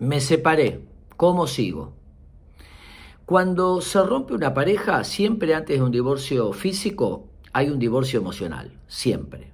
[0.00, 0.84] Me separé.
[1.16, 1.94] ¿Cómo sigo?
[3.26, 8.78] Cuando se rompe una pareja, siempre antes de un divorcio físico, hay un divorcio emocional.
[8.86, 9.50] Siempre.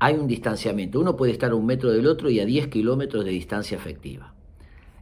[0.00, 0.98] Hay un distanciamiento.
[0.98, 4.34] Uno puede estar a un metro del otro y a 10 kilómetros de distancia afectiva.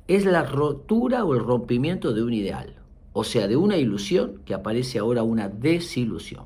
[0.07, 2.75] Es la rotura o el rompimiento de un ideal.
[3.15, 6.45] O sea, de una ilusión que aparece ahora una desilusión.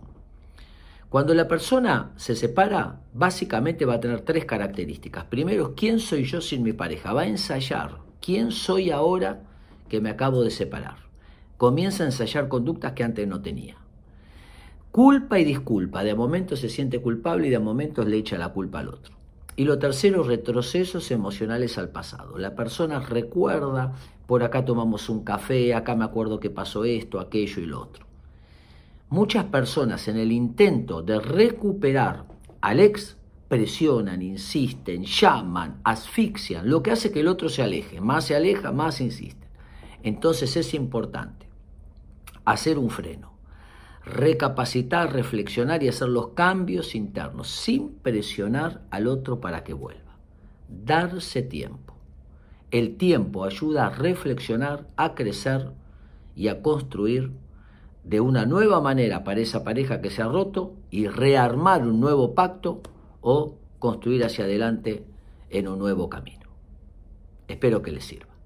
[1.09, 5.25] Cuando la persona se separa, básicamente va a tener tres características.
[5.25, 7.13] Primero, ¿quién soy yo sin mi pareja?
[7.13, 9.41] Va a ensayar quién soy ahora
[9.89, 10.97] que me acabo de separar.
[11.57, 13.77] Comienza a ensayar conductas que antes no tenía.
[14.93, 16.05] Culpa y disculpa.
[16.05, 19.15] De momentos se siente culpable y de momentos le echa la culpa al otro.
[19.57, 22.37] Y lo tercero, retrocesos emocionales al pasado.
[22.37, 23.95] La persona recuerda,
[24.27, 28.05] por acá tomamos un café, acá me acuerdo que pasó esto, aquello y lo otro.
[29.09, 32.27] Muchas personas en el intento de recuperar
[32.61, 33.18] al ex
[33.49, 38.01] presionan, insisten, llaman, asfixian, lo que hace que el otro se aleje.
[38.01, 39.49] Más se aleja, más insisten.
[40.03, 41.49] Entonces es importante
[42.45, 43.33] hacer un freno,
[44.05, 50.17] recapacitar, reflexionar y hacer los cambios internos sin presionar al otro para que vuelva.
[50.69, 51.95] Darse tiempo.
[52.71, 55.71] El tiempo ayuda a reflexionar, a crecer
[56.37, 57.33] y a construir
[58.05, 62.35] de una nueva manera para esa pareja que se ha roto y rearmar un nuevo
[62.35, 62.83] pacto
[63.31, 65.05] o construir hacia adelante
[65.51, 66.47] en un nuevo camino.
[67.47, 68.38] Espero que les sirva.